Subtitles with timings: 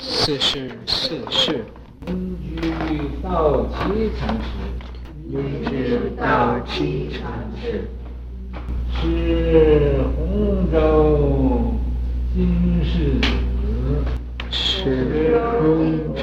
[0.00, 1.64] 四世四世，
[2.06, 4.48] 云居道期禅师。
[5.28, 7.88] 云居道期禅师。
[8.92, 9.98] 是。
[10.16, 11.74] 洪州
[12.32, 13.26] 金世子。
[14.50, 15.40] 是。
[15.60, 16.22] 洪州。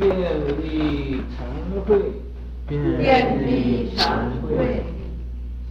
[0.00, 0.10] 遍
[0.64, 1.46] 历禅
[1.86, 1.88] 会。
[2.66, 4.82] 遍历禅会。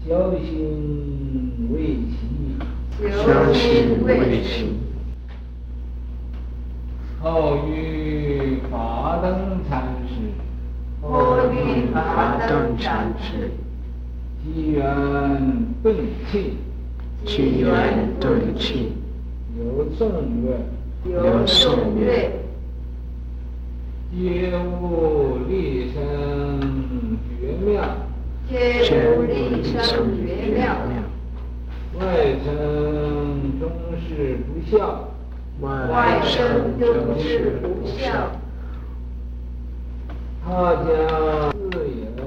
[0.08, 2.16] 小心为习。
[3.12, 4.85] 小心为习。
[7.26, 10.14] 后遇法灯禅师。
[11.02, 13.50] 后遇法灯禅师。
[14.44, 14.86] 机缘
[15.82, 15.96] 顿
[16.30, 16.54] 契。
[17.26, 18.94] 机缘顿契。
[19.58, 20.08] 有颂
[20.44, 20.60] 曰。
[21.12, 22.30] 有颂曰。
[24.16, 26.62] 皆悟立身
[27.40, 27.84] 绝妙。
[28.48, 29.84] 皆悟立身
[30.28, 30.76] 绝妙。
[32.00, 32.06] 外
[32.46, 33.72] 称终
[34.08, 35.15] 是不肖。
[35.62, 38.12] 外乘终是不肖。
[40.44, 42.26] 他家自有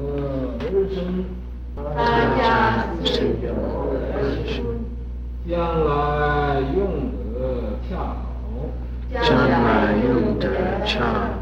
[0.58, 1.24] 儿孙。
[1.76, 1.96] 他
[2.36, 4.64] 家自有儿孙。
[5.46, 6.78] 将来用
[7.34, 8.16] 得恰好。
[9.12, 11.37] 将来用得恰好。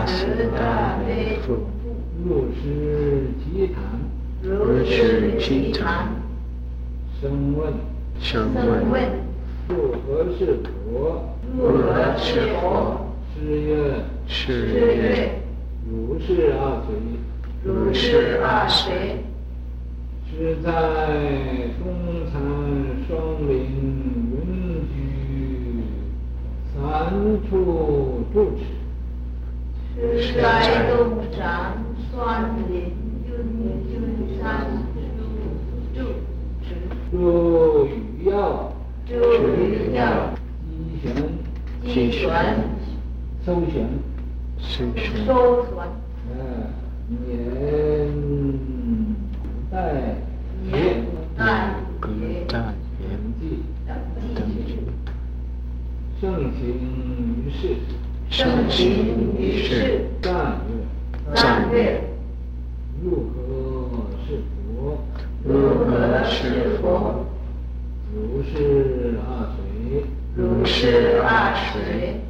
[0.00, 0.24] 大慈
[0.56, 1.58] 大悲父？
[2.24, 3.76] 如是栴谈。
[4.40, 6.08] 如是栴谈。
[7.20, 7.70] 声问。
[8.18, 9.02] 声闻。
[9.68, 11.22] 如何是佛？
[11.54, 13.12] 如何是佛？
[13.36, 13.68] 是曰。
[14.26, 15.32] 是曰。
[15.86, 16.96] 如是阿闍。
[17.62, 18.88] 如是阿闍。
[20.30, 20.70] 是在
[21.78, 21.84] 东
[22.32, 22.40] 禅
[23.06, 23.52] 双林
[24.32, 24.34] 云
[24.88, 24.96] 居
[26.72, 26.80] 三
[27.50, 28.64] 处住持。
[30.00, 31.74] 是在东禅
[32.10, 32.72] 双林
[33.26, 33.30] 云
[33.84, 33.92] 居
[34.40, 34.42] 三
[35.04, 35.20] 处
[35.94, 35.98] 住
[36.62, 36.66] 持。
[37.10, 37.14] 住
[37.86, 37.88] 与
[38.24, 38.30] 要。
[39.06, 39.10] 住
[39.58, 40.00] 与要。
[40.64, 40.72] 稽
[41.02, 41.04] 旋。
[41.84, 42.22] 稽旋。
[43.44, 43.74] 搜旋。
[44.58, 45.00] 搜旋。
[45.26, 45.28] 搜
[45.66, 45.68] 旋。
[46.32, 46.34] 嗯，
[47.10, 47.44] 年
[49.70, 49.74] 代。
[50.70, 50.72] 年
[52.00, 52.08] 古
[52.48, 52.52] 代。
[52.98, 53.04] 年
[53.38, 53.42] 纪。
[54.34, 54.58] 等记。
[56.20, 56.60] 盛行
[57.44, 57.62] 于世。
[58.30, 60.06] 盛行于世。
[60.22, 61.34] 赞曰。
[61.34, 62.00] 赞曰。
[63.02, 64.98] 如何是佛？
[65.44, 65.50] 如
[65.84, 67.26] 何是佛？
[68.14, 70.04] 如是二水。
[70.36, 72.20] 如是二水。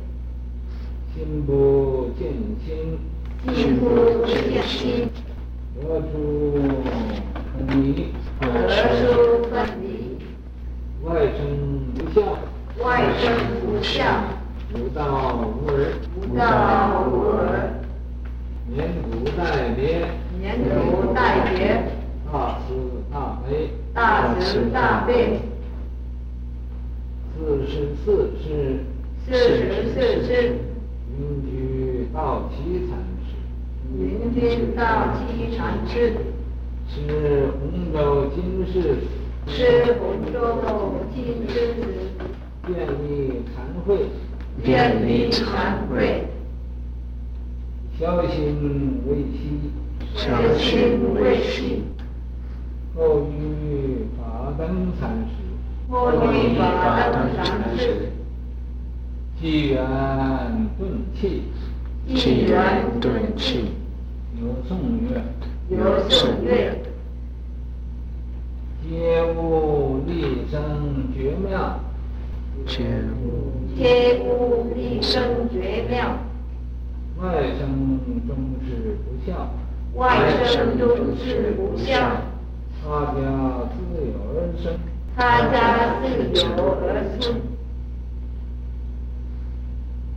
[1.15, 2.32] 心不见
[2.65, 2.99] 心。
[3.55, 5.09] 心不见心。
[5.82, 6.12] 何处
[7.56, 8.06] 分离？
[8.41, 9.84] 何处分离？
[11.05, 11.38] 外乘
[11.94, 12.38] 不肖。
[12.82, 12.84] 外
[13.21, 13.22] 乘
[13.61, 14.03] 不肖。
[14.72, 15.72] 无道无耳。
[16.15, 16.41] 无道
[17.11, 17.38] 无耳。
[18.69, 19.41] 年古代
[19.75, 20.06] 别。
[20.38, 21.19] 年古代
[21.53, 21.82] 别。
[22.31, 22.69] 大慈
[23.12, 23.71] 大悲。
[23.93, 25.41] 大慈大悲。
[27.34, 27.72] 四十
[28.05, 28.84] 四世。
[29.27, 30.28] 四十四世。
[31.19, 32.97] 云居道期禅
[33.27, 33.28] 师。
[33.99, 34.38] 云居
[34.77, 34.81] 道
[35.17, 36.15] 期禅师。
[36.88, 37.93] 是洪
[38.72, 40.62] 是洪州
[41.12, 41.82] 金世子。
[42.64, 44.06] 遍历禅会。
[44.62, 46.28] 遍历禅会。
[47.99, 49.72] 小心为习。
[50.14, 51.82] 小心为习。
[52.94, 55.90] 后遇法灯禅师。
[55.90, 58.12] 后遇法灯禅师。
[59.40, 59.84] 机缘
[60.78, 61.43] 顿契。
[62.14, 63.64] 机缘顿契。
[64.40, 65.76] 有颂曰。
[65.76, 66.89] 有颂曰。
[70.50, 70.58] 立身
[71.14, 71.79] 绝妙。
[72.67, 72.82] 皆
[73.23, 73.23] 无。
[73.76, 76.19] 皆无立生绝妙。
[77.23, 77.25] 外
[77.56, 78.37] 生终
[78.67, 79.49] 是不孝。
[79.94, 81.94] 外生终是不孝。
[82.82, 83.20] 他家
[83.70, 84.75] 自有儿孙。
[85.17, 85.19] 他
[85.52, 85.55] 家
[86.02, 86.43] 自有
[86.81, 86.85] 而
[87.20, 87.32] 出，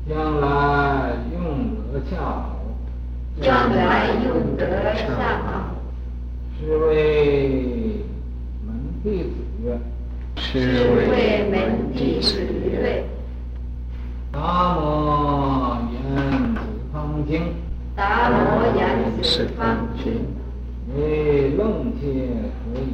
[0.09, 1.41] 将来用
[1.91, 2.57] 得恰好，
[3.39, 5.03] 将来用得恰
[5.45, 5.75] 好，
[6.59, 6.89] 是为
[8.65, 8.69] 门
[9.03, 9.42] 弟子曰，
[10.53, 10.59] 是
[11.09, 13.03] 为门弟子曰，
[14.31, 15.97] 达摩言
[16.53, 16.59] 子
[16.93, 17.55] 方经，
[17.95, 18.37] 达摩
[18.77, 18.79] 言
[19.19, 20.27] 子方经，
[20.95, 22.01] 为楞伽
[22.61, 22.85] 可以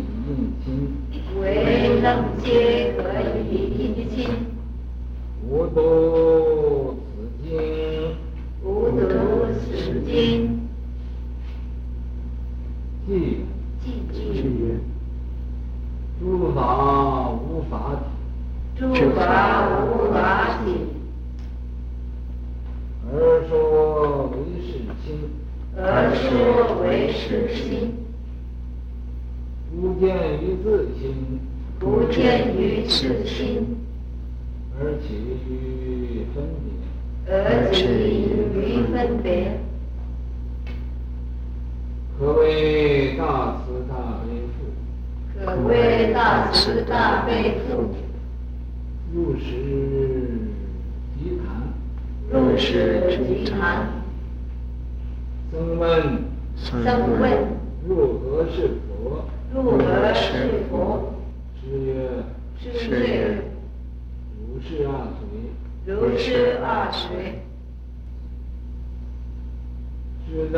[1.37, 2.07] 为楞
[2.41, 2.47] 伽。
[2.95, 3.03] 可
[3.51, 4.17] 以印心，
[5.49, 5.77] 吾读
[25.05, 25.29] 心，
[25.75, 27.93] 而说为是心，
[29.71, 30.07] 不见
[30.41, 31.39] 于自心，
[31.79, 33.77] 不见于自心，
[34.79, 35.13] 而起
[35.47, 39.59] 于分别，而起于分别，
[42.17, 43.93] 可谓大慈大
[44.25, 44.57] 悲父，
[45.45, 47.93] 可谓大慈大悲父，
[49.13, 49.45] 入时
[51.17, 51.47] 即谈，
[52.31, 53.98] 入室即谈，
[55.51, 56.23] 僧问，
[56.55, 57.31] 僧问，
[57.87, 59.25] 入何是佛？
[59.53, 61.13] 入何是佛？
[61.59, 61.91] 师曰，
[62.59, 63.41] 师曰，
[64.37, 65.27] 如是二随，
[65.85, 67.41] 如是二随，
[70.27, 70.57] 是在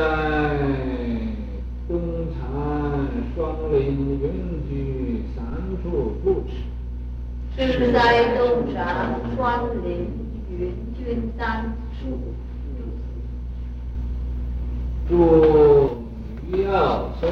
[1.88, 2.40] 东禅
[3.34, 3.40] 双
[3.72, 3.80] 林
[4.22, 4.24] 云
[4.70, 5.40] 居三
[5.82, 9.40] 处住持，是在东禅双
[9.86, 10.08] 林
[10.50, 11.00] 云居
[11.38, 12.20] 三处
[15.12, 16.06] 住
[16.50, 17.28] 于要收。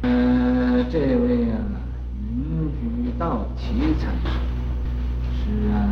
[0.00, 1.54] 呃，这位啊，
[2.18, 4.30] 云居道期禅师，
[5.38, 5.88] 是啊，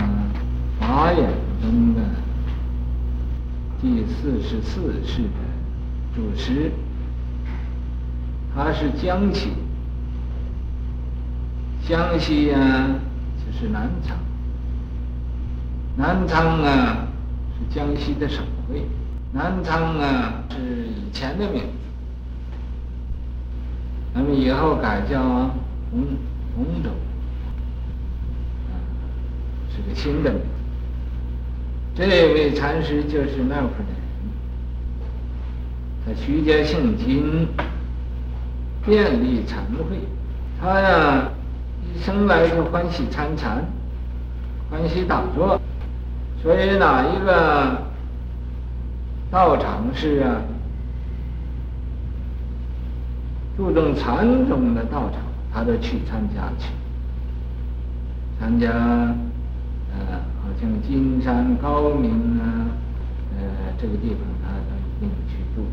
[0.81, 1.31] 法眼
[1.63, 2.01] 中的
[3.81, 5.39] 第四十四世的
[6.13, 6.73] 祖师，
[8.53, 9.51] 他是江西，
[11.87, 12.89] 江西、啊，
[13.47, 14.17] 就是南昌，
[15.97, 17.07] 南昌啊
[17.55, 18.85] 是江西的省会，
[19.32, 21.69] 南昌啊是以前的名字。
[24.12, 26.05] 那么以后改叫洪
[26.56, 26.91] 洪州，
[28.69, 28.75] 啊，
[29.71, 30.47] 是个新的名字。
[31.94, 34.03] 这位禅师就是那会儿的人，
[36.05, 37.47] 他徐家姓金，
[38.85, 39.99] 遍历禅会，
[40.61, 41.29] 他呀
[41.85, 43.65] 一生来就欢喜参禅，
[44.71, 45.61] 欢喜打坐，
[46.43, 47.82] 所以哪一个
[49.31, 50.43] 道场是啊？
[53.56, 55.21] 注重禅宗的道场，
[55.53, 56.73] 他都去参加去。
[58.38, 62.11] 参加，呃，好像金山、高明
[62.41, 62.73] 啊，
[63.38, 65.67] 呃，这个地方他都一定去住。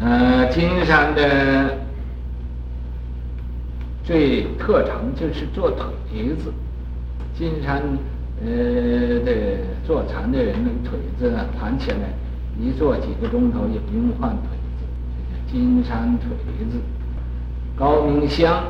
[0.00, 1.78] 呃，金山的
[4.02, 6.52] 最特长就是做腿子。
[7.36, 7.82] 金山，
[8.44, 9.32] 呃的
[9.86, 12.12] 坐禅的人，那个腿子啊，弹起来。
[12.60, 14.84] 一坐几个钟头也不用换腿子，
[15.50, 16.28] 金山腿
[16.70, 16.78] 子。
[17.76, 18.62] 高明香，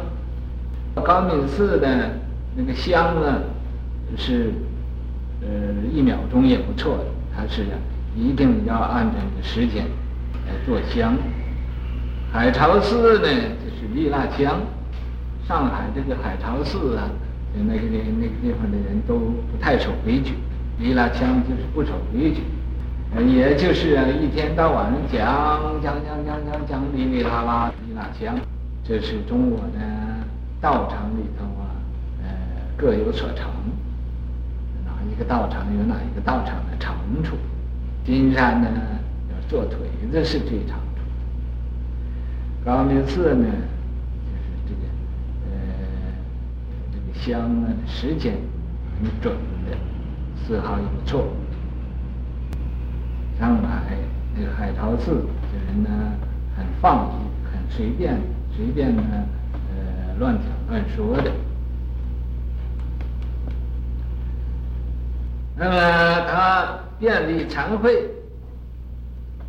[0.95, 2.13] 高明寺的
[2.57, 3.43] 那个香呢，
[4.17, 4.53] 是
[5.43, 5.49] 呃
[5.93, 7.05] 一秒钟也不错的，
[7.37, 7.67] 它是
[8.17, 9.85] 一定要按照这个时间
[10.47, 11.15] 来做香。
[12.33, 14.61] 海潮寺呢，就是蜜蜡香。
[15.47, 17.11] 上海这个海潮寺啊，
[17.63, 19.19] 那个那那个地方的人都
[19.51, 20.35] 不太守规矩，
[20.79, 22.43] 蜜蜡香就是不守规矩。
[23.29, 25.23] 也就是啊，一天到晚讲
[25.81, 28.35] 讲讲讲讲讲哩哩啦啦哩啦讲，
[28.83, 29.79] 这是中国的
[30.61, 31.71] 道场里头啊，
[32.25, 32.29] 呃，
[32.77, 33.51] 各有所长，
[34.85, 37.37] 哪一个道场有哪一个道场的长处。
[38.05, 38.69] 金山呢，
[39.31, 39.79] 要做腿
[40.11, 41.03] 子是最长处。
[42.65, 43.47] 高明寺呢，
[44.27, 44.81] 就是这个
[45.47, 45.53] 呃
[46.93, 48.35] 这个香呢，时间
[49.01, 49.77] 很准的，
[50.37, 51.27] 丝毫也不错。
[53.41, 53.97] 上海
[54.37, 55.89] 那个海潮寺的人呢，
[56.55, 58.21] 很放逸，很随便，
[58.55, 59.03] 随便呢，
[59.71, 61.33] 呃，乱讲乱说的。
[65.57, 68.07] 那么他遍历禅会，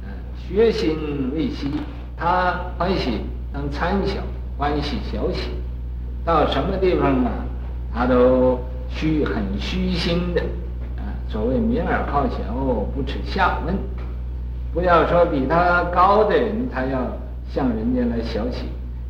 [0.01, 1.70] 嗯，学心未息，
[2.15, 3.20] 他欢喜
[3.51, 4.22] 当参小，
[4.58, 5.50] 欢喜小喜，
[6.24, 7.29] 到什么地方呢，
[7.95, 8.59] 他都
[8.89, 10.41] 虚很虚心的。
[10.97, 12.53] 啊所谓名尔好小，
[12.93, 13.75] 不耻下问。
[14.73, 16.99] 不要说比他高的人，他要
[17.49, 18.65] 向人家来小喜，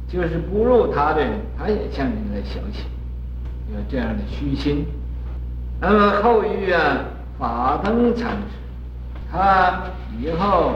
[0.08, 2.84] 就是不入他的人，他也向人来学习，
[3.74, 4.86] 有这样的虚心。
[5.82, 7.00] 那么后遇啊，
[7.38, 8.58] 法灯禅师，
[9.32, 9.84] 他
[10.20, 10.76] 以后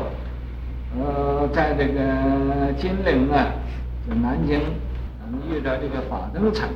[0.99, 3.47] 呃，在这个金陵啊，
[4.07, 4.59] 就南京，
[5.21, 6.75] 咱们遇到这个法灯禅师，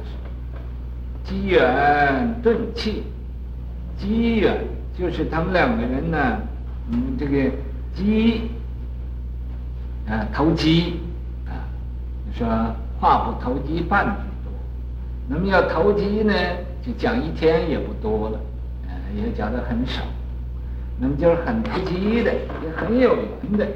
[1.23, 3.03] 机缘顿契，
[3.97, 4.57] 机缘
[4.97, 6.39] 就是他们两个人呢，
[6.91, 7.49] 嗯，这个
[7.95, 8.49] 机
[10.07, 10.99] 啊投机
[11.45, 11.63] 啊。
[12.35, 12.47] 说
[12.99, 14.11] 话不投机半句
[14.43, 14.51] 多，
[15.27, 16.33] 那么要投机呢，
[16.81, 18.39] 就讲一天也不多了，
[18.87, 20.01] 呃，也讲的很少。
[20.99, 23.67] 那么就是很投机的，也很有缘的，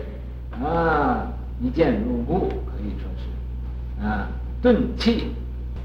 [0.64, 1.28] 啊，
[1.62, 4.28] 一见如故，可以说是，啊，
[4.62, 5.32] 顿契，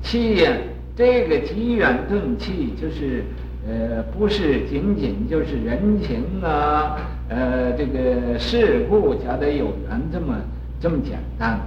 [0.02, 0.52] 契呀，
[0.94, 3.24] 这个机缘顿气，就是
[3.66, 10.34] 呃，不是仅仅就是人情啊，呃，这个事故才得有缘这么
[10.80, 11.60] 这么简单。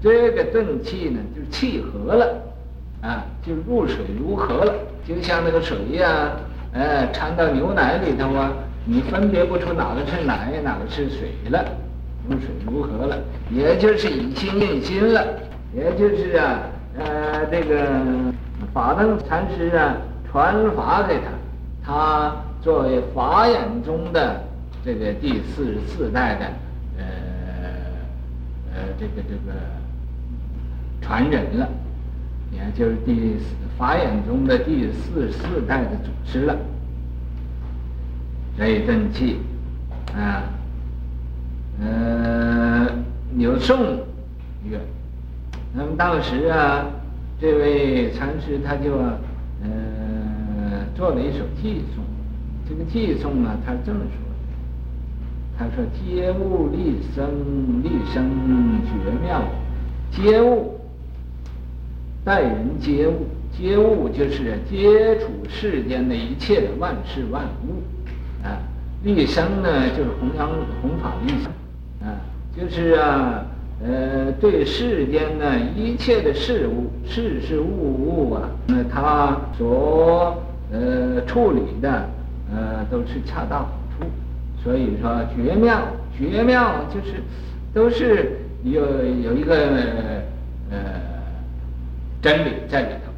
[0.00, 2.42] 这个顿气呢，就是契合了，
[3.02, 4.72] 啊，就入水如河了，
[5.06, 6.32] 就像那个水呀，
[6.72, 8.52] 呃，掺到牛奶里头啊，
[8.84, 11.64] 你分别不出哪个是奶，哪个是水了，
[12.28, 13.18] 入水如河了，
[13.50, 15.26] 也就是以心印心了，
[15.74, 16.60] 也就是啊，
[16.98, 17.86] 呃，这个
[18.72, 19.96] 法灯禅师啊，
[20.30, 21.30] 传法给他，
[21.84, 24.42] 他作为法眼中的
[24.84, 26.46] 这个第四十四代的，
[26.98, 27.04] 呃，
[28.74, 29.58] 呃，这个这个。
[31.02, 31.68] 传人了，
[32.50, 33.44] 也就是第四
[33.76, 36.56] 法眼中的第四十四代的祖师了。
[38.56, 39.38] 这一顿气，
[40.16, 40.44] 啊，
[41.78, 42.88] 呃，
[43.36, 43.98] 有颂
[44.64, 44.80] 曰，
[45.74, 46.86] 那么当时啊，
[47.40, 52.04] 这位禅师他就呃做了一首偈颂，
[52.68, 58.30] 这个偈颂呢，他这么说的，他说：“皆物立生，立生
[58.84, 59.42] 绝妙，
[60.10, 60.80] 皆物。”
[62.24, 67.82] 待人接物，接物就是接触世间的一切的万事万物，
[68.42, 68.56] 啊，
[69.02, 70.48] 立生呢就是弘扬
[70.80, 71.52] 弘法立生，
[72.00, 72.16] 啊，
[72.56, 73.44] 就是啊，
[73.82, 82.08] 呃，对世间呢一切的事物，事事物物啊，那他所呃处理的
[82.54, 84.06] 呃都是恰到好处，
[84.62, 85.80] 所以说绝妙，
[86.16, 87.22] 绝妙就是
[87.72, 88.80] 都是有
[89.22, 89.54] 有一个
[90.70, 91.14] 呃。
[92.22, 93.12] 真理在里头，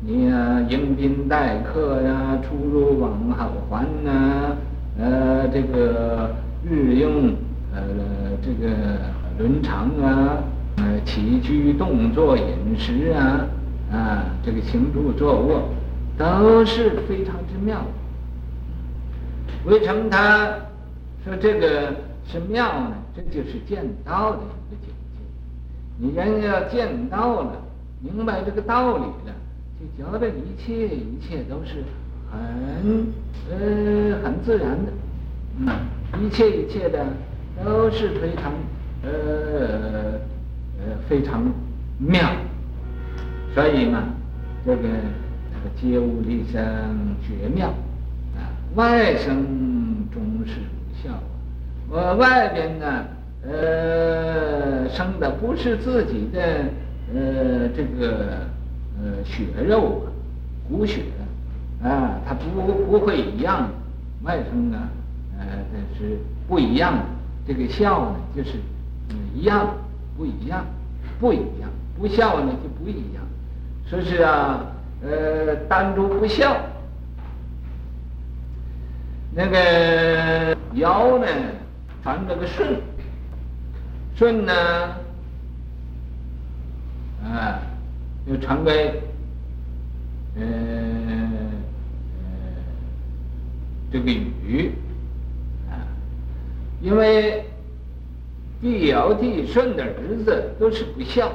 [0.00, 4.56] 你呀、啊，迎宾待客呀、出入往好还呐、啊，
[4.98, 6.34] 呃，这个
[6.68, 7.32] 日用，
[7.72, 7.80] 呃，
[8.42, 8.74] 这个
[9.38, 10.42] 伦常啊，
[10.76, 13.46] 呃，起居动作饮食啊，
[13.92, 15.68] 啊，这个行住坐卧，
[16.16, 17.84] 都是非常之妙。
[19.64, 20.46] 为什么他
[21.24, 21.94] 说这个
[22.26, 22.92] 是妙呢？
[23.16, 25.18] 这就是见道的一个境界。
[25.98, 27.52] 你人要见道了。
[28.00, 29.34] 明白这个道理了，
[29.80, 31.82] 就觉得一切一切都是
[32.30, 33.06] 很
[33.50, 34.92] 呃很自然的，
[35.60, 35.66] 嗯，
[36.22, 37.06] 一切一切的
[37.64, 38.52] 都是非常
[39.04, 40.18] 呃
[40.78, 41.42] 呃非常
[41.98, 42.30] 妙，
[43.54, 44.04] 所以嘛，
[44.64, 46.62] 这个这个皆物立生
[47.22, 47.68] 绝妙
[48.36, 49.44] 啊，外生
[50.12, 51.10] 终是无效，
[51.88, 53.04] 我外边呢
[53.46, 56.40] 呃生的不是自己的。
[57.14, 58.46] 呃，这个
[58.98, 60.08] 呃血肉啊，
[60.66, 61.02] 骨血
[61.82, 63.68] 啊，它不不会一样，
[64.22, 64.78] 外生呢，
[65.38, 66.16] 呃，但是
[66.48, 67.04] 不一样的。
[67.46, 68.52] 这个效呢，就是
[69.10, 69.74] 嗯一样，
[70.16, 70.64] 不一样，
[71.20, 73.22] 不一样，不孝呢就不一样。
[73.86, 74.60] 说是啊，
[75.02, 76.56] 呃，单独不孝。
[79.36, 81.26] 那个尧呢，
[82.02, 82.80] 传这个舜，
[84.14, 84.52] 舜呢。
[87.24, 87.58] 啊，
[88.26, 89.02] 又传给，
[90.36, 90.44] 呃，呃，
[93.90, 94.72] 这个禹，
[95.70, 95.88] 啊，
[96.82, 97.44] 因为
[98.64, 101.30] 帝尧、帝舜的儿子都是不孝，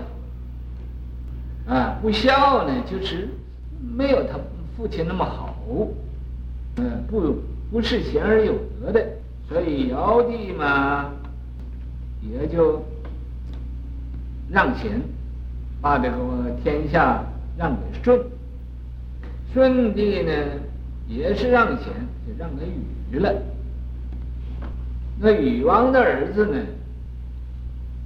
[1.68, 3.30] 啊，不孝呢，就是
[3.96, 4.40] 没有他
[4.76, 5.56] 父亲那么好，
[6.78, 7.36] 嗯、不
[7.72, 9.08] 不是贤而有德的，
[9.48, 11.12] 所以尧帝嘛，
[12.24, 12.84] 也就
[14.50, 15.00] 让贤。
[15.82, 16.18] 把这个
[16.64, 17.24] 天下
[17.58, 18.20] 让给舜，
[19.54, 20.32] 舜帝呢
[21.08, 21.86] 也是让贤，
[22.28, 22.66] 就让给
[23.12, 23.34] 禹了。
[25.20, 26.58] 那禹王的儿子呢，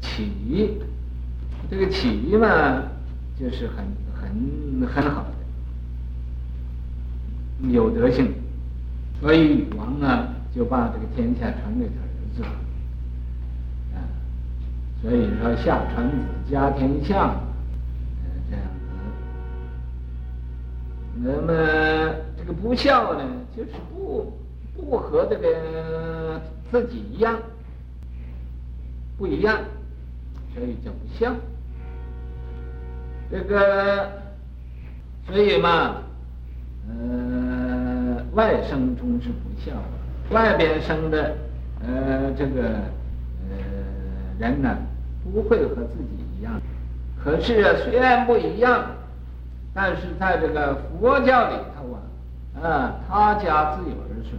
[0.04, 0.78] 启，
[1.70, 2.84] 这个启嘛，
[3.40, 5.24] 就是很很很好
[7.62, 8.34] 的，有德性，
[9.22, 12.44] 所以禹王啊就把这个天下传给他儿子，
[13.96, 13.98] 啊，
[15.02, 16.16] 所以说夏传子
[16.52, 17.30] 家天下，
[18.24, 18.70] 呃这样子。
[21.16, 21.54] 那么
[22.38, 23.24] 这个不孝呢，
[23.56, 24.34] 就是不
[24.76, 27.40] 不和这个自己一样，
[29.18, 29.58] 不一样，
[30.54, 31.34] 所以叫不孝。
[33.32, 34.10] 这个
[35.28, 35.96] 所以嘛，
[36.88, 41.36] 呃，外甥中是不孝的，外边生的
[41.82, 42.62] 呃这个
[43.50, 43.56] 呃
[44.40, 44.78] 人呢。
[45.34, 46.62] 不会和自己一样，
[47.24, 48.88] 可是啊，虽然不一样，
[49.74, 51.98] 但是在这个佛教里头啊，
[52.62, 54.38] 啊，他家自有儿孙，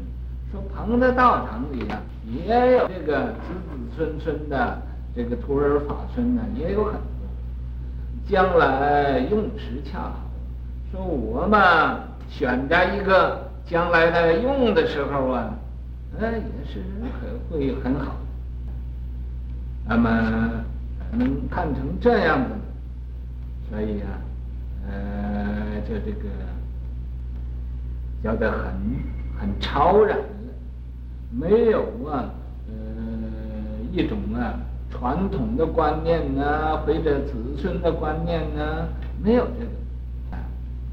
[0.52, 4.78] 说彭德道场里啊，也有这个子子孙孙的
[5.14, 7.00] 这个徒儿法村呢，也有很多。
[8.28, 10.21] 将来用时恰好，
[10.90, 15.54] 说我嘛选择一个将来的用的时候啊，
[16.18, 16.83] 呃，也是
[17.21, 18.16] 很会很好。
[19.87, 20.64] 那么。
[21.16, 22.56] 能看成这样的，
[23.71, 24.18] 所以啊，
[24.88, 26.28] 呃，就这个
[28.21, 28.75] 叫得很
[29.38, 30.25] 很超然了，
[31.30, 32.35] 没有啊，
[32.66, 32.75] 呃，
[33.92, 34.59] 一种啊
[34.96, 38.88] 传统的观念呢、或者子孙的观念呢、
[39.22, 40.38] 没有这个，啊，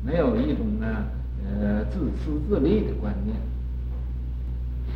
[0.04, 0.88] 没有一种呢、
[1.46, 3.38] 呃，自私自利的观念，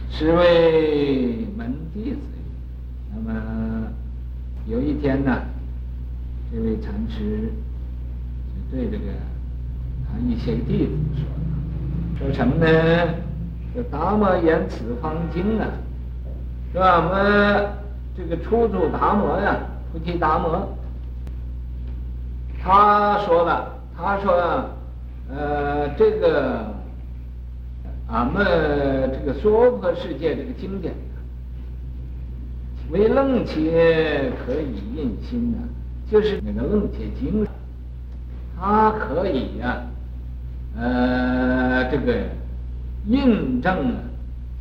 [0.10, 2.20] 是为门弟子，
[3.14, 3.42] 那么。
[4.68, 5.32] 有一天呢，
[6.52, 7.52] 这位禅师
[8.72, 9.14] 就对这个
[10.10, 11.24] 他一些弟子说
[12.18, 12.66] ：“说什么呢？
[13.76, 15.68] 说达摩言此方经啊，
[16.74, 16.98] 是吧？
[16.98, 17.70] 我们
[18.18, 19.58] 这个初祖达摩呀，
[19.92, 20.68] 菩提达摩，
[22.62, 24.70] 他说了，他说，
[25.30, 26.74] 呃，这个
[28.08, 28.46] 俺们
[29.12, 30.94] 这个娑婆世界这个经典。”
[32.92, 33.52] 为楞伽
[34.46, 35.58] 可以印心呢，
[36.08, 37.44] 就是那个楞伽经，
[38.56, 39.82] 它可以呀、
[40.78, 42.14] 呃，这个
[43.08, 43.98] 印证啊，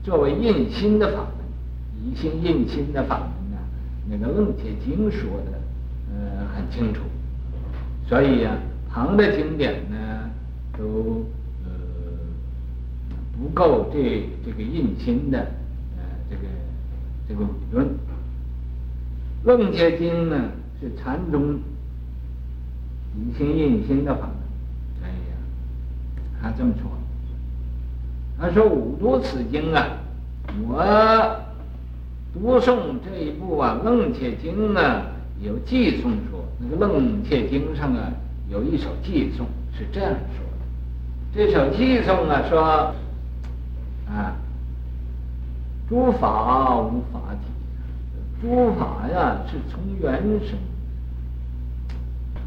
[0.03, 1.29] 作为印心的法门，
[2.03, 3.29] 以心印心的法门，
[4.09, 5.61] 那个楞伽经说的
[6.13, 7.01] 呃很清楚，
[8.07, 8.59] 所以呀、啊，
[8.91, 10.31] 旁的经典呢
[10.77, 11.25] 都
[11.65, 11.71] 呃
[13.39, 15.39] 不够这这个印心的
[15.97, 16.43] 呃这个
[17.29, 17.89] 这个理论。
[19.45, 21.59] 楞伽经呢是禅宗
[23.17, 24.37] 以心印心的法门，
[25.03, 25.37] 哎呀，
[26.43, 26.91] 他这么说。
[28.37, 29.87] 他说五读此经啊，
[30.67, 30.77] 我
[32.35, 35.03] 读诵这一部啊楞伽经呢
[35.41, 38.13] 有偈颂说，那个楞伽经上啊
[38.51, 40.61] 有一首偈颂是这样说的，
[41.33, 42.93] 这首偈颂啊说
[44.09, 44.35] 啊，
[45.89, 47.47] 诸法无法体。
[48.43, 50.59] 诸法呀是从缘生，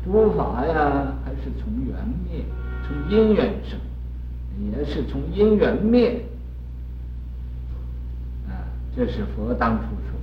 [0.04, 1.96] 诸法呀还是从缘
[2.30, 2.44] 灭，
[2.86, 3.80] 从因缘生，
[4.72, 6.22] 也是从因缘灭。
[8.98, 10.18] 这是佛当初说，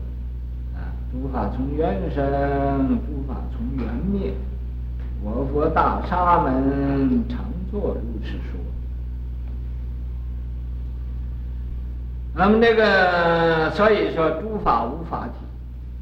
[0.76, 4.34] 啊，诸法从缘生，诸法从缘灭。
[5.22, 8.60] 我佛大沙门常作如是说。
[12.34, 15.34] 那么那个，所以说诸法无法体。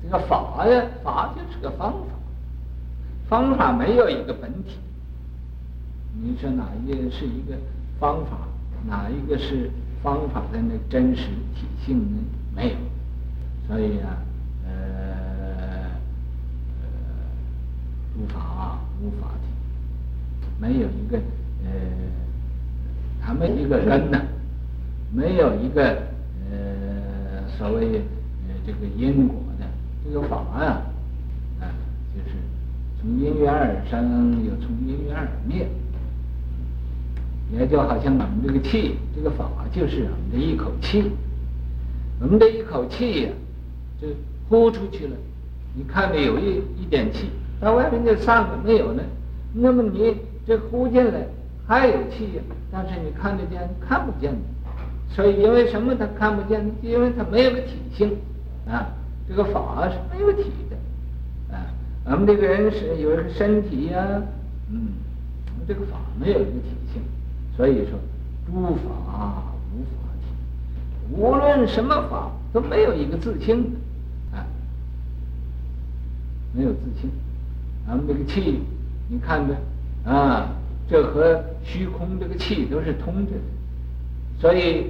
[0.02, 2.14] 这个法呀，法就是个方法，
[3.28, 4.78] 方法没有一个本体。
[6.22, 7.54] 你说哪一个是一个
[8.00, 8.38] 方法，
[8.88, 9.70] 哪一个是
[10.02, 12.18] 方法的那真实体性呢？
[12.54, 12.76] 没有。
[13.66, 14.16] 所以啊，
[14.66, 14.72] 呃，
[16.80, 16.84] 呃，
[18.16, 19.28] 无法无法，
[20.60, 21.18] 没有一个
[21.64, 21.70] 呃，
[23.20, 24.20] 他没有一个根呢，
[25.12, 25.82] 没有一个
[26.50, 27.98] 呃所谓
[28.48, 29.66] 呃这个因果的。
[30.04, 30.82] 这个法啊，
[31.60, 31.70] 啊，
[32.12, 32.36] 就是
[33.00, 35.68] 从因缘而生，又从因缘而灭，
[37.52, 41.04] 也就好像我们这个气，这个法就是我们的一口气，
[42.22, 43.30] 我们这一口气呀，
[44.00, 44.06] 就
[44.48, 45.16] 呼出去了，
[45.74, 47.28] 你看着有一一点气，
[47.60, 49.02] 到外面就散了，没有了，
[49.52, 51.26] 那么你这呼进来
[51.66, 54.32] 还有气呀，但是你看得见看不见，
[55.10, 56.72] 所以因为什么它看不见呢？
[56.80, 58.16] 因为它没有个体性
[58.68, 58.86] 啊。
[59.28, 61.64] 这个法是没有体的，啊，
[62.04, 64.22] 我们这个人是有个身体呀、啊，
[64.70, 64.88] 嗯，
[65.66, 67.00] 这个法没有一个体性，
[67.56, 67.98] 所以说
[68.44, 69.51] 诸法，
[71.14, 74.46] 无论什么法都没有一个自清的，啊，
[76.52, 77.10] 没有自清，
[77.86, 78.60] 咱们这个气，
[79.08, 80.48] 你看着，啊，
[80.88, 84.86] 这和虚空这个气都是通着的，所以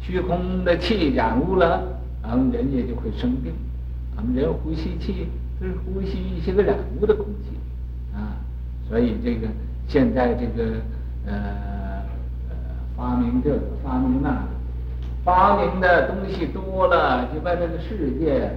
[0.00, 1.94] 虚空的气染污了。
[2.20, 3.52] 然后人家就会生病，
[4.14, 7.56] 咱们人呼吸气都是呼吸一些个染污的空气，
[8.14, 8.36] 啊，
[8.86, 9.48] 所以这个
[9.86, 10.74] 现在这个
[11.24, 11.32] 呃
[12.50, 12.56] 呃
[12.96, 14.48] 发明这个发明那个，
[15.24, 18.50] 发明的东西多了，就把这个世界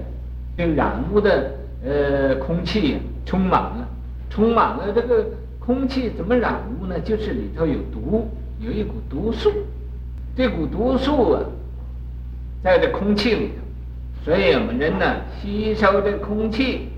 [0.56, 3.88] 这染污的呃空气充满了，
[4.30, 5.24] 充满了这个
[5.58, 6.98] 空气怎么染污呢？
[7.00, 9.50] 就是里头有毒，有一股毒素，
[10.36, 11.42] 这股毒素啊，
[12.62, 13.62] 在这空气里头。
[14.24, 15.04] 所以我们人呢，
[15.40, 16.88] 吸收这空气，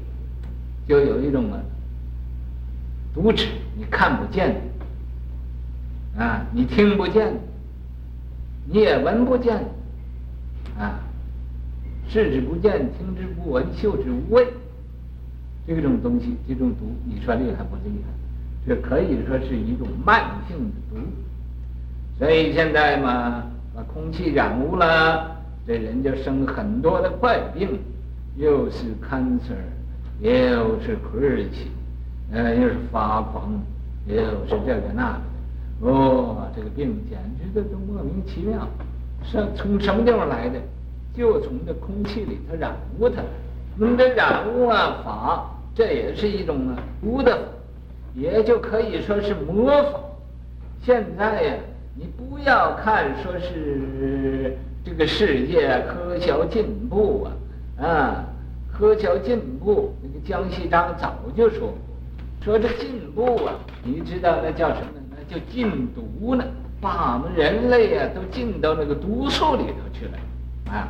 [0.86, 1.58] 就有一种啊，
[3.14, 3.46] 毒质，
[3.76, 7.32] 你看不见的，啊，你听不见，
[8.66, 9.56] 你也闻不见，
[10.78, 10.98] 啊，
[12.08, 14.46] 视之不见，听之不闻，嗅之无味，
[15.66, 18.10] 这种东西，这种毒，你说厉害不厉害？
[18.66, 20.96] 这可以说是一种慢性的毒。
[22.18, 25.32] 所以现在嘛，把空气染污了。
[25.66, 27.78] 这人就生很多的怪病，
[28.36, 29.56] 又是 cancer，
[30.20, 31.70] 又是土耳其，
[32.30, 33.50] 呃，又是发狂，
[34.06, 35.20] 又是这个那个，
[35.80, 38.68] 哦，这个病简直的都莫名其妙，
[39.22, 40.58] 是从什么地方来的？
[41.16, 43.22] 就从这空气里头染污它。
[43.76, 47.38] 那么这染污啊法，这也是一种啊污的，
[48.14, 50.00] 也就可以说是魔法。
[50.82, 51.54] 现在呀，
[51.94, 54.56] 你不要看说是。
[54.86, 57.26] 这个世界科学进步
[57.78, 58.24] 啊，啊，
[58.70, 61.72] 科学进步，那个江西章早就说，
[62.42, 64.88] 说这进步啊，你知道那叫什么？
[65.28, 66.44] 就禁毒呢，
[66.80, 70.18] 把我们人类啊都禁到那个毒素里头去了，
[70.72, 70.88] 啊，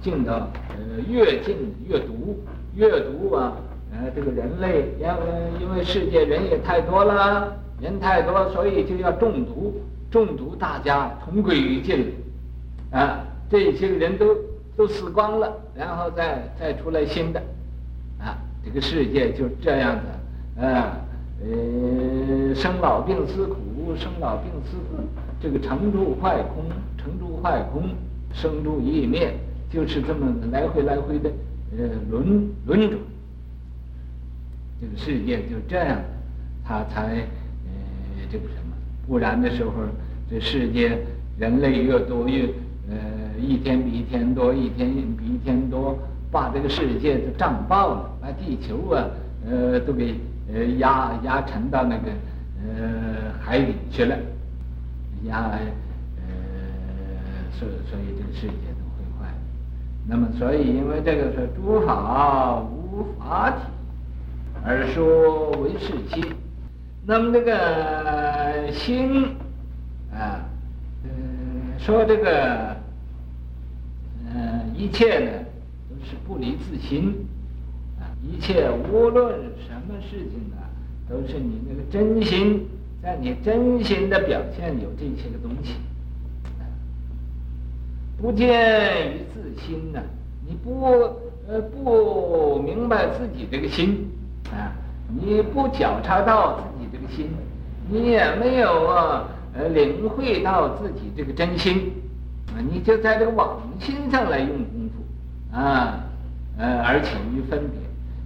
[0.00, 1.56] 禁到呃越禁
[1.88, 2.38] 越毒，
[2.74, 3.52] 越毒啊，
[3.92, 5.14] 呃这个人类因为
[5.60, 12.12] 因为世界人也太多了，人太多，所以就要中毒，中毒大家同归于尽
[12.92, 13.20] 了，啊。
[13.48, 14.34] 这些个人都
[14.76, 17.40] 都死光了，然后再再出来新的，
[18.18, 20.98] 啊，这个世界就这样子，啊，
[21.40, 23.54] 呃，生老病死苦，
[23.94, 25.02] 生老病死苦，
[25.40, 26.64] 这个成住坏空，
[26.96, 27.90] 成住坏空，
[28.32, 29.34] 生住异灭，
[29.70, 31.30] 就是这么来回来回的，
[31.78, 32.98] 呃，轮轮转，
[34.80, 36.00] 这个世界就这样，
[36.64, 37.18] 他才
[37.66, 38.74] 呃这个什么，
[39.06, 39.72] 不然的时候，
[40.30, 40.98] 这世界
[41.38, 42.48] 人类越多越。
[42.88, 42.96] 呃，
[43.40, 45.98] 一天比一天多，一天比一天多，
[46.30, 49.04] 把这个世界都胀爆了，把地球啊，
[49.44, 50.14] 呃，都给
[50.54, 52.12] 呃压压沉到那个
[52.62, 53.05] 呃
[53.46, 54.18] 海底去了，
[55.24, 56.26] 压呃，
[57.52, 59.32] 所所以这个世界都会坏。
[60.08, 63.56] 那么，所以因为这个是诸法无法体，
[64.64, 66.34] 而说唯识期。
[67.06, 69.28] 那么这个心
[70.12, 70.44] 啊，
[71.04, 72.74] 呃，说这个。
[74.74, 75.30] 一切呢，
[75.88, 77.26] 都是不离自心，
[77.98, 79.32] 啊，一切无论
[79.66, 80.56] 什么事情呢，
[81.08, 82.66] 都是你那个真心，
[83.06, 85.74] 那你真心的表现有这些个东西，
[88.20, 90.02] 不见于自心呢，
[90.44, 90.90] 你不
[91.46, 94.10] 呃不明白自己这个心，
[94.50, 94.74] 啊，
[95.08, 97.30] 你不觉察到自己这个心，
[97.88, 101.92] 你也没有啊呃领会到自己这个真心。
[102.48, 106.00] 啊你就在这个妄心上来用功夫，啊，
[106.58, 107.78] 呃，而起于分别。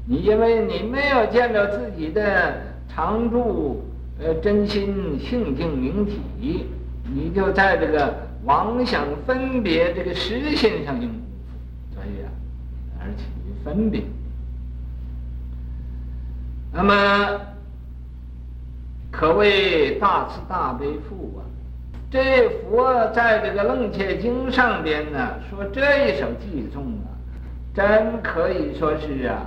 [0.07, 2.55] 你因为你没有见到自己的
[2.89, 3.83] 常住，
[4.23, 6.67] 呃，真心性净明体，
[7.05, 12.29] 你就在这个妄想分别这个实心上用功夫，所以啊，
[13.01, 14.03] 而起于分别。
[16.73, 17.41] 那么，
[19.11, 21.41] 可谓大慈大悲父啊。
[22.11, 27.09] 这佛在这个《楞伽经》上边呢，说这一首偈颂啊，
[27.73, 29.47] 真可以说是啊，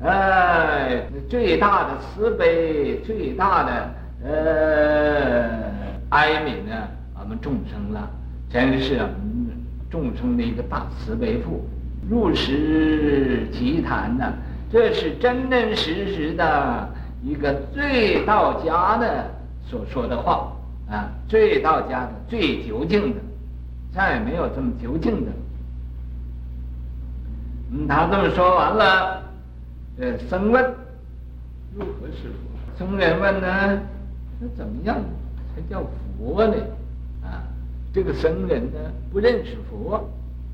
[0.00, 5.72] 呃，最大的慈悲，最大的呃
[6.10, 8.10] 哀悯呢，我们众生了，
[8.48, 9.50] 真是我们
[9.90, 11.64] 众生的一个大慈悲父，
[12.08, 14.32] 入实偈谈呢，
[14.70, 16.88] 这是真真实实的
[17.22, 19.30] 一个最到家的
[19.66, 20.52] 所说的话。
[20.90, 23.20] 啊，最到家的、最究竟的，
[23.94, 25.30] 再也没有这么究竟的。
[27.70, 29.22] 嗯，他这么说完了，
[30.00, 30.64] 呃，僧问
[31.76, 32.76] 如何是佛？
[32.76, 33.78] 僧人问呢，
[34.40, 34.96] 那怎么样
[35.54, 35.84] 才叫
[36.18, 36.54] 佛呢？
[37.22, 37.44] 啊，
[37.92, 38.78] 这个僧人呢
[39.12, 39.94] 不认识佛，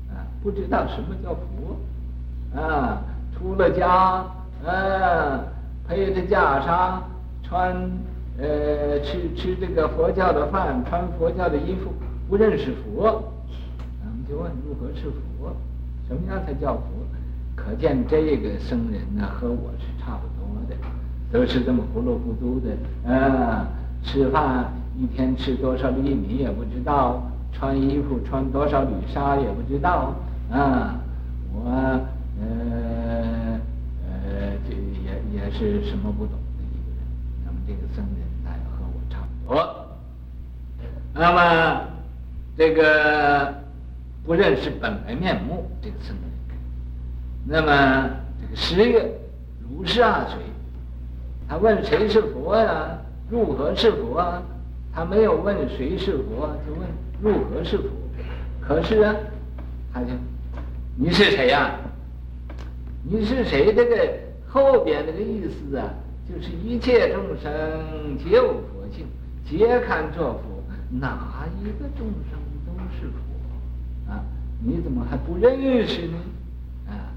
[0.09, 3.01] 啊，不知道什么叫佛，啊，
[3.33, 4.25] 出了家，
[4.65, 5.43] 啊，
[5.87, 6.99] 披着袈裟，
[7.41, 7.75] 穿。
[8.39, 11.91] 呃，吃吃这个佛教的饭，穿佛教的衣服，
[12.29, 13.33] 不认识佛，
[13.99, 15.51] 咱们就问如何是佛？
[16.07, 16.83] 什么样才叫佛？
[17.55, 20.75] 可可见这个僧人呢和我是差不多的，
[21.33, 23.11] 都是这么糊里糊涂的。
[23.11, 23.67] 啊，
[24.03, 30.15] 吃饭一天吃多少粒米也不知道，穿衣服穿多少缕纱也不知道。
[30.51, 30.95] 啊，
[31.53, 31.69] 我
[32.39, 33.59] 呃
[34.05, 36.99] 呃这也也是什么不懂的一个人。
[37.45, 39.85] 那么这个僧人他也和我差不多。
[41.13, 41.81] 那么
[42.55, 43.53] 这个
[44.25, 46.23] 不认识本来面目，这个僧人。
[47.45, 49.11] 那么这个十月
[49.59, 50.39] 如是二水，
[51.49, 52.97] 他问谁是佛呀？
[53.29, 54.41] 如何是佛啊？
[54.93, 56.87] 他没有问谁是佛，就问
[57.21, 57.85] 如何是佛。
[58.61, 59.15] 可是啊，
[59.93, 60.07] 他就
[60.95, 61.75] 你是谁呀？
[63.03, 63.73] 你是谁？
[63.73, 63.95] 这个
[64.47, 65.93] 后边这个意思啊，
[66.27, 67.51] 就是一切众生
[68.17, 69.05] 皆有佛性，
[69.45, 70.63] 皆堪作佛，
[70.99, 74.23] 哪一个众生都是佛啊？
[74.63, 76.17] 你怎么还不认识呢？
[76.87, 77.13] 啊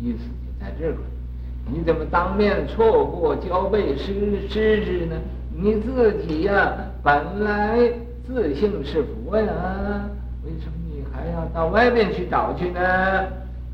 [0.00, 1.00] 意思就在这块，
[1.72, 5.16] 你怎么当面错过交背失失之呢？
[5.54, 7.78] 你自己呀、本来
[8.26, 10.08] 自性是佛呀，
[10.44, 12.80] 为什么你还要到外面去找去呢？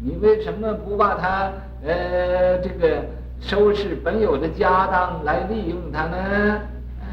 [0.00, 1.52] 你为什么不把它
[1.84, 3.04] 呃这个
[3.40, 6.16] 收拾本有的家当来利用它呢？
[7.00, 7.06] 哎，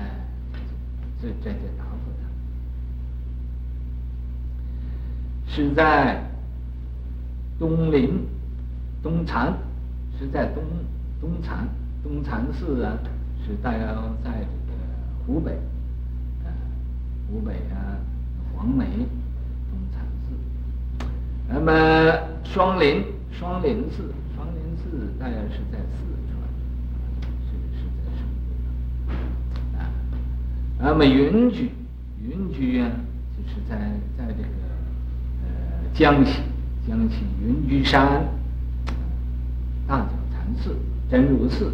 [1.21, 2.11] 这这就答复
[5.47, 6.21] 他，是在
[7.59, 8.25] 东林。
[9.03, 9.53] 东禅
[10.17, 10.63] 是在东
[11.21, 11.67] 东禅，
[12.01, 12.97] 东禅寺啊，
[13.45, 13.79] 是大概
[14.23, 14.31] 在
[14.65, 14.79] 这个
[15.27, 15.51] 湖北，
[16.43, 16.51] 呃，
[17.29, 18.01] 湖北啊，
[18.55, 18.85] 黄梅
[19.69, 20.33] 东禅寺。
[21.47, 21.71] 那么
[22.43, 26.41] 双林，双林寺，双林寺大概是在四川，
[27.45, 28.23] 是是在什
[29.05, 29.77] 么？
[29.77, 29.93] 啊，
[30.79, 31.69] 那么云居，
[32.19, 32.89] 云居啊，
[33.37, 33.77] 就是在
[34.17, 34.49] 在这个
[35.43, 35.47] 呃
[35.93, 36.41] 江西，
[36.87, 38.25] 江西云居山。
[39.87, 40.75] 大觉禅寺、
[41.11, 41.71] 真如寺，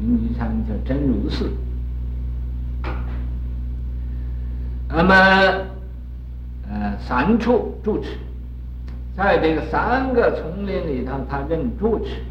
[0.00, 1.50] 云居山叫真如寺。
[4.88, 5.14] 那么，
[6.70, 8.18] 呃，三处住持，
[9.16, 12.22] 在这个三个丛林里头，他任住持。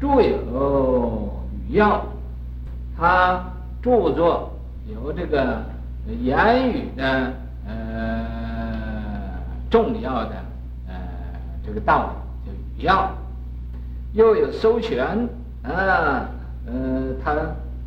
[0.00, 1.32] 著有
[1.68, 2.04] 语要，
[2.96, 3.44] 他
[3.80, 4.52] 著作
[4.86, 5.64] 有这个
[6.20, 7.32] 言语的
[7.66, 8.24] 呃
[9.70, 10.34] 重要的
[10.88, 10.94] 呃
[11.64, 12.12] 这个道
[12.44, 13.14] 理，叫语要。
[14.14, 15.28] 又有搜玄
[15.62, 16.28] 啊，
[16.66, 17.32] 呃，他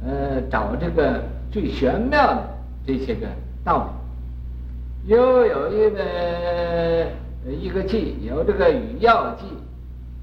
[0.06, 2.44] 呃找这个最玄妙的
[2.86, 3.28] 这些个
[3.64, 3.90] 道
[5.06, 7.08] 理，又有一个
[7.50, 9.46] 一个记，有这个语要记，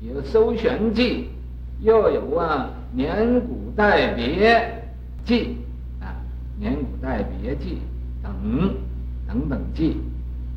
[0.01, 1.29] 有搜玄记，
[1.81, 4.83] 又有啊年古代别
[5.25, 5.59] 记
[6.01, 6.17] 啊，
[6.59, 7.83] 年古代别记
[8.23, 8.33] 等
[9.29, 9.99] 等等记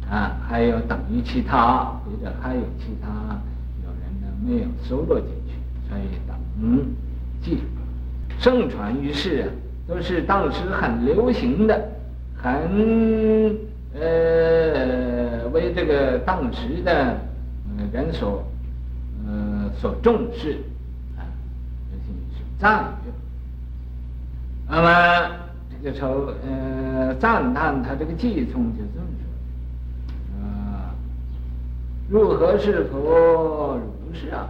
[0.09, 3.09] 啊，还有等于其他，或者还有其他
[3.83, 4.27] 有人呢。
[4.45, 5.55] 没有收录进去，
[5.89, 6.01] 所以
[6.61, 6.95] 嗯
[7.41, 7.59] 记
[8.39, 9.47] 盛传于世啊，
[9.87, 11.89] 都是当时很流行的，
[12.35, 13.57] 很
[13.93, 17.17] 呃为这个当时的
[17.91, 18.43] 人所
[19.27, 20.57] 呃所重视
[21.17, 21.21] 啊，
[21.91, 23.09] 尤其是赞誉。
[24.69, 25.31] 那么
[25.69, 30.95] 这个时候呃赞叹他这个偈颂就这么说啊，
[32.09, 33.79] 如何是佛？
[34.17, 34.47] 是啊，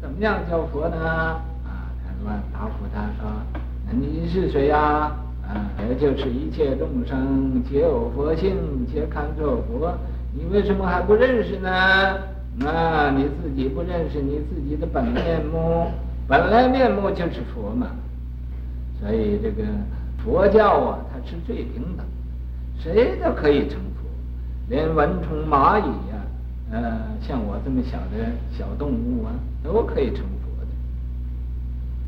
[0.00, 0.96] 怎么样叫佛呢？
[0.96, 3.30] 啊，他说答复他说
[3.92, 5.12] ：“你是谁呀？
[5.46, 8.56] 啊，也就是一切众生皆有佛性，
[8.92, 9.92] 皆堪作佛。
[10.32, 11.70] 你为什么还不认识呢？
[12.66, 15.90] 啊，你自己不认识你自己的本面目，
[16.26, 17.88] 本来面目就是佛嘛。
[19.00, 19.62] 所以这个
[20.24, 22.06] 佛教啊，它是最平等，
[22.78, 24.08] 谁都可以成佛，
[24.68, 26.13] 连蚊虫蚂蚁呀。”
[26.74, 26.80] 呃，
[27.20, 29.30] 像我这么小的小动物啊，
[29.62, 30.66] 都可以成佛的。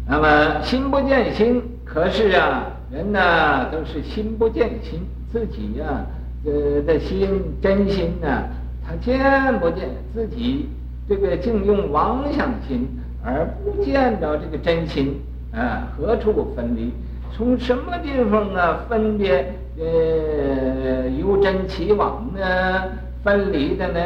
[0.08, 5.00] 那么心不见心，可是啊，人呢都是心不见心，
[5.30, 6.06] 自己呀、啊，
[6.44, 8.42] 呃的心真心呢、
[8.84, 10.68] 他见不见自己
[11.08, 12.88] 这个净用妄想心，
[13.24, 15.14] 而不见着这个真心
[15.52, 16.92] 啊，何处分离？
[17.32, 22.82] 从什么地方啊分别呃由真起妄呢？
[23.26, 24.00] 分离的呢？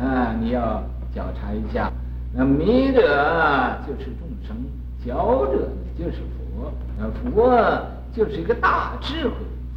[0.00, 0.82] 啊，你要
[1.14, 1.92] 觉察一下。
[2.32, 3.02] 那迷者
[3.86, 4.56] 就是众生，
[5.04, 5.12] 觉
[5.52, 6.22] 者就是
[6.56, 6.72] 佛。
[6.98, 7.54] 那佛
[8.14, 9.34] 就是一个大智慧。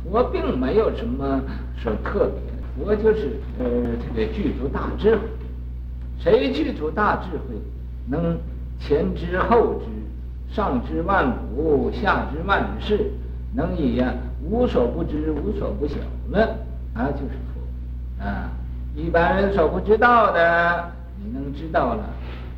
[0.10, 1.42] 佛并没有什么
[1.76, 2.32] 说特
[2.78, 3.66] 别，佛就是呃
[4.16, 5.22] 这个具足大智慧。
[6.18, 7.56] 谁具足大智慧，
[8.08, 8.38] 能
[8.80, 13.12] 前知后知，上知万古，下知万世，
[13.54, 15.96] 能以呀无所不知，无所不晓
[16.30, 16.56] 了，
[16.94, 18.50] 啊就是佛啊。
[18.96, 22.06] 一般人所不知道的，你能知道了，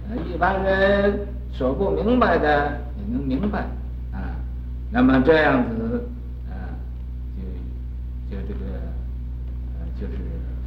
[0.09, 3.61] 呃，一般人所不明白的，你能明白，
[4.11, 4.37] 啊，
[4.91, 6.07] 那么这样子，
[6.49, 6.77] 啊，
[8.29, 8.59] 就就这个，
[9.79, 10.13] 呃，就是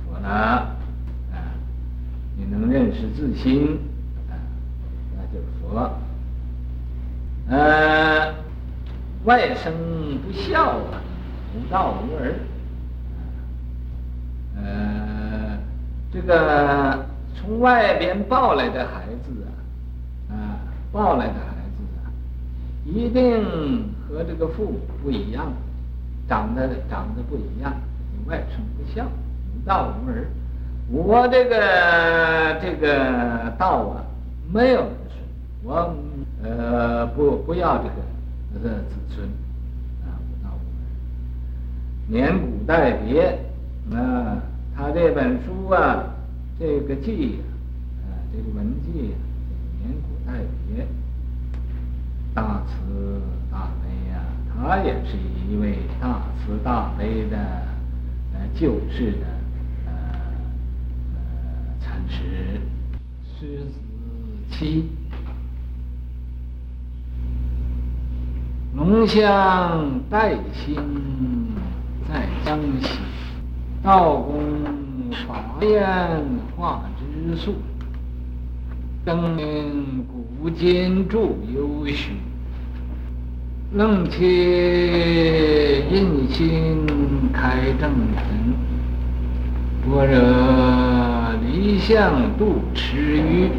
[0.05, 1.55] 佛了，啊，
[2.37, 3.79] 你能认识自心，
[4.29, 4.35] 啊，
[5.17, 5.91] 那就是佛，
[7.49, 8.35] 呃，
[9.25, 9.73] 外生
[10.27, 11.01] 不孝啊，
[11.55, 12.35] 无道无儿，
[14.57, 15.10] 呃，
[16.13, 17.07] 这个。
[17.37, 19.31] 从外边抱来的孩子
[20.29, 20.61] 啊，啊，
[20.93, 22.11] 抱来的孩子啊，
[22.85, 23.43] 一定
[24.07, 25.51] 和这个父母不一样，
[26.29, 27.73] 长得长得不一样，
[28.27, 30.27] 外甥不孝，无道无儿。
[30.91, 34.05] 我这个这个道啊，
[34.53, 35.25] 没有子孙，
[35.63, 35.95] 我
[36.43, 37.91] 呃不不要这个
[38.65, 39.27] 呃子孙
[40.05, 40.83] 啊，无道无儿。
[42.07, 43.39] 年古代别，
[43.97, 44.37] 啊
[44.81, 46.07] 他这本书啊。
[46.59, 47.39] 这个记
[48.05, 49.17] 啊，啊，这个文记啊，
[49.83, 50.87] 年古代别，
[52.35, 53.19] 大慈
[53.51, 54.21] 大悲呀，
[54.55, 57.39] 他也是一位大慈大悲的
[58.35, 59.27] 呃救世的
[59.87, 59.93] 呃
[61.15, 61.21] 呃
[61.81, 62.61] 禅师。
[63.39, 63.73] 狮子
[64.51, 64.85] 七，
[68.75, 70.77] 龙象代兴
[72.07, 72.99] 在江西，
[73.83, 74.60] 道公。
[75.27, 75.71] 法焰
[76.57, 77.55] 化之术，
[79.05, 81.19] 灯明古今着
[81.55, 82.13] 幽虚，
[83.75, 84.19] 楞伽
[85.91, 86.87] 印心
[87.33, 88.23] 开正等，
[89.87, 93.51] 般若离相度池鱼，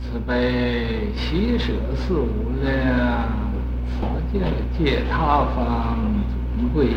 [0.00, 3.28] 慈悲喜舍四无量，
[3.88, 3.98] 此
[4.32, 4.40] 界
[4.78, 5.98] 界他方
[6.56, 6.88] 总归。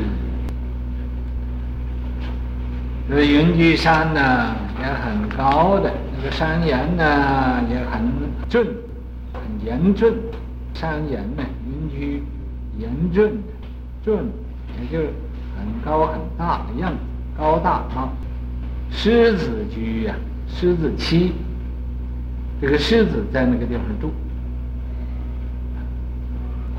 [3.10, 8.10] 这个云居山呢也很高的，那个山岩呢也很
[8.48, 8.66] 峻，
[9.34, 10.14] 很严峻。
[10.74, 12.24] 山岩呢，云居
[12.80, 13.54] 严峻的，
[14.04, 14.16] 峻，
[14.82, 15.14] 也就是
[15.56, 16.98] 很高很大的样子，
[17.38, 18.10] 高大啊。
[18.90, 20.16] 狮子居呀，
[20.48, 21.32] 狮子栖，
[22.62, 24.12] 这个狮子在那个地方住。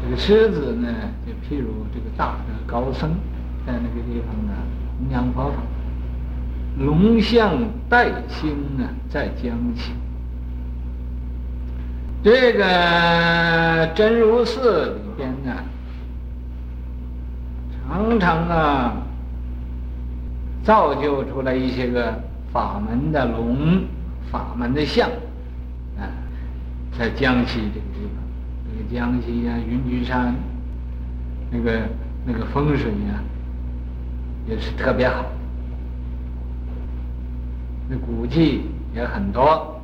[0.02, 0.88] 这个狮子呢，
[1.26, 3.10] 就譬如这个大的高僧，
[3.66, 4.52] 在那个地方呢，
[4.98, 5.62] 弘扬佛法。
[6.78, 7.52] 龙象
[7.88, 9.92] 代兴啊，在江西。
[12.22, 15.52] 这个真如寺里边呢，
[17.87, 18.96] 常常啊，
[20.64, 22.12] 造就出来一些个
[22.52, 23.84] 法门的龙，
[24.32, 25.08] 法门的象
[25.98, 26.08] 啊，
[26.98, 28.24] 在江西这个地方，
[28.66, 30.34] 这个江西呀，云居山，
[31.50, 31.82] 那个
[32.26, 33.22] 那个风水呀，
[34.48, 35.26] 也是特别好。
[37.87, 38.62] 那古迹
[38.94, 39.81] 也很多，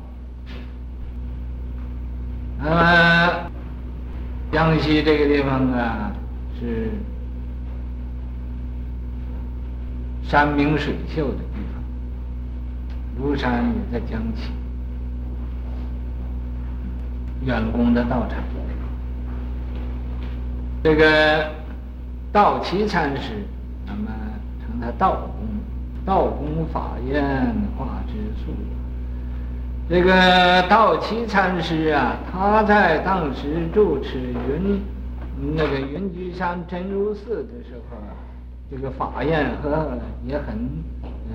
[2.57, 3.51] 那么
[4.51, 6.11] 江西这个地方啊，
[6.59, 6.89] 是
[10.23, 14.49] 山明水秀的地方，庐山也在江西，
[17.45, 18.39] 远公的道场，
[20.83, 21.51] 这个
[22.31, 23.45] 道祺禅师，
[23.85, 24.09] 那么
[24.59, 25.60] 称他道公。
[26.05, 27.21] 道公法焰
[27.77, 28.51] 化之术，
[29.87, 34.81] 这个道祺禅师啊，他在当时住持云
[35.55, 37.97] 那个云居山真如寺的时候，
[38.71, 40.55] 这个法焰和也很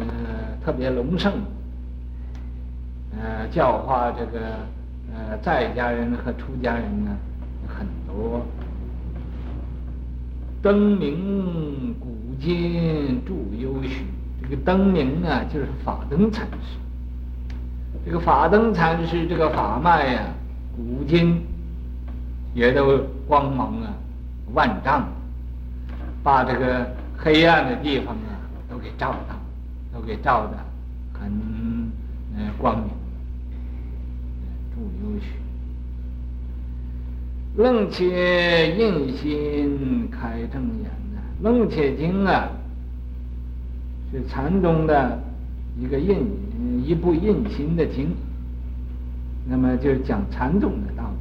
[0.00, 0.07] 呃
[0.64, 1.33] 特别隆盛，
[3.16, 4.40] 呃教化这个
[5.14, 7.16] 呃在家人和出家人呢
[7.68, 8.40] 很多，
[10.61, 14.05] 灯明古今著幽虚。
[14.42, 16.79] 这个灯明啊，就是法灯禅师。
[18.05, 20.29] 这个法灯禅师这个法脉、啊，
[20.77, 21.42] 古今
[22.55, 23.92] 也都光芒啊
[24.55, 25.09] 万丈，
[26.22, 28.38] 把这个黑暗的地方啊
[28.70, 29.35] 都给照到，
[29.92, 30.59] 都给照的
[31.12, 31.32] 很
[32.37, 32.89] 呃光明。
[34.70, 35.26] 着幽虚，
[37.57, 38.05] 楞伽
[38.76, 42.49] 印心开正眼呐，楞伽经啊。
[44.12, 45.18] 是禅宗的
[45.78, 46.26] 一个印
[46.84, 48.14] 一部印心的经，
[49.48, 51.16] 那么就是讲禅宗的道理。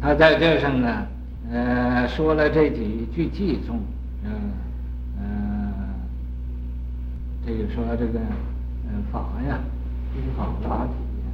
[0.00, 1.06] 他在这上呢，
[1.50, 3.78] 呃，说了这几句偈颂，
[4.24, 4.30] 嗯、
[5.18, 5.72] 呃，呃，
[7.46, 9.60] 这个说这个，呃，法呀，
[10.12, 10.92] 诸法法体
[11.22, 11.30] 呀，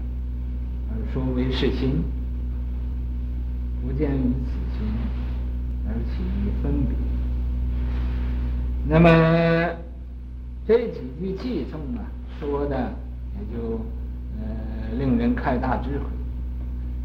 [0.90, 2.02] 而说为是心，
[3.82, 4.86] 不见于此心，
[5.86, 6.22] 而起
[6.62, 7.07] 分别。
[8.90, 9.68] 那么
[10.66, 12.00] 这几句偈颂啊，
[12.40, 12.90] 说的
[13.34, 13.78] 也就
[14.40, 16.04] 呃令人开大智慧。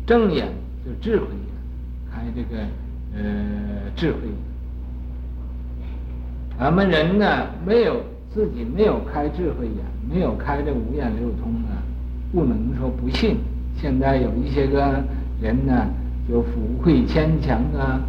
[0.05, 0.47] 正眼
[0.86, 2.61] 就智慧眼，开这个
[3.15, 3.21] 呃
[3.97, 4.36] 智慧眼。
[6.57, 8.01] 咱们人呢，没有
[8.34, 11.67] 自己没有开智慧眼，没有开这五眼六通呢，
[12.31, 13.38] 不能说不信。
[13.75, 15.03] 现在有一些个
[15.41, 15.86] 人呢，
[16.29, 17.99] 就附会牵强啊，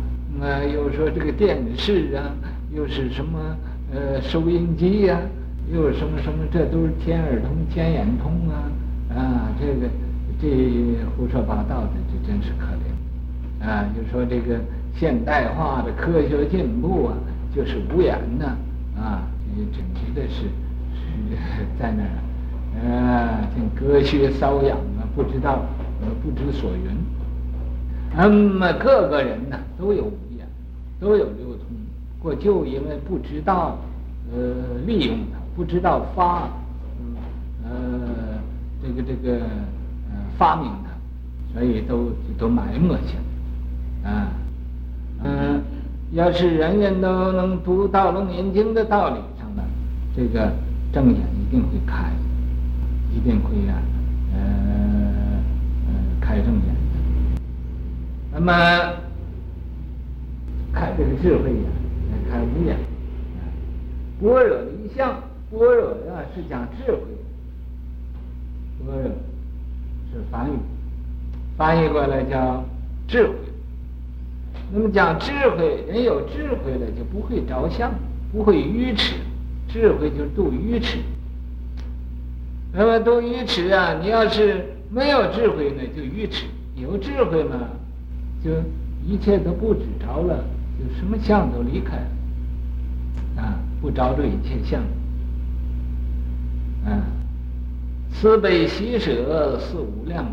[0.41, 2.31] 呃，又说这个电视啊，
[2.75, 3.39] 又是什么
[3.93, 8.69] 呃收音机呀、啊，又什么什么，这都是天耳通、天眼通啊，
[9.15, 9.89] 啊，这个
[10.41, 13.87] 这胡说八道的，这真是可怜啊！
[13.97, 14.59] 就说这个
[14.95, 17.17] 现代化的科学进步啊。
[17.55, 18.57] 就是无言呐，
[19.01, 19.23] 啊，
[19.55, 20.43] 这整体的是
[21.31, 22.19] 是在那儿，
[22.83, 25.65] 呃，这隔靴搔痒啊，不知道
[26.01, 26.91] 呃不知所云。
[28.13, 30.45] 那么各个人呢都有无言，
[30.99, 31.27] 都有
[32.25, 33.77] 六通，过就因为不知道
[34.33, 36.49] 呃利用它，不知道发，
[37.63, 37.71] 呃
[38.83, 39.37] 这个这个
[40.11, 40.91] 呃发明它，
[41.53, 43.19] 所以都都埋没下
[44.05, 44.29] 来，啊，
[45.23, 45.63] 嗯。
[46.13, 49.65] 要是人人都能读《到楞严经》的道理上呢，
[50.15, 50.53] 这个
[50.93, 52.13] 正眼一定会开，
[53.13, 53.83] 一定会啊，
[54.33, 54.39] 呃
[55.89, 56.77] 呃开正眼。
[58.33, 58.53] 那么
[60.73, 61.65] 开这个智慧眼，
[62.35, 62.77] 开无眼。
[64.21, 65.23] 般若的一项，
[65.53, 66.99] 般若呀是讲智慧，
[68.85, 70.57] 般若是梵语，
[71.57, 72.65] 翻译过来叫
[73.07, 73.35] 智慧。
[74.73, 77.93] 那么讲智慧，人有智慧了就不会着相，
[78.33, 79.15] 不会愚痴。
[79.69, 80.99] 智慧就度愚痴。
[82.73, 87.69] 那么度愚痴啊，你要是没有智慧呢，就愚痴；有智慧嘛，
[88.43, 88.51] 就
[89.07, 90.45] 一切都不执着了，
[90.79, 92.07] 就什么相都离开了，
[93.37, 94.81] 啊，不着这一切相。
[96.85, 97.03] 啊，
[98.11, 100.27] 慈悲喜舍是无量，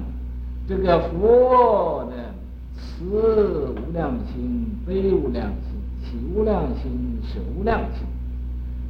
[0.68, 2.32] 这个佛的。
[2.74, 5.72] 慈无量心，悲无量心，
[6.04, 6.92] 喜无量心，
[7.24, 8.06] 舍无量心，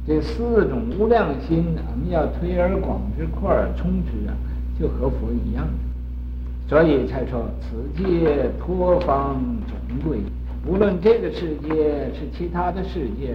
[0.06, 4.36] 这四种无量心，我们要推而广之，扩而充之啊，
[4.78, 9.76] 就和佛一样的，所以才说此界托方总
[10.06, 10.18] 归。
[10.66, 13.34] 无论这个世界是其他的世界，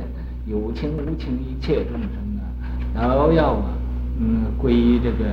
[0.49, 2.09] 有情无情一切众生
[2.95, 3.69] 啊，都要啊，
[4.17, 5.25] 嗯，归于这个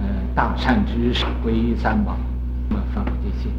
[0.00, 2.16] 呃大善知识，归于三宝，
[2.70, 3.50] 那么放这些。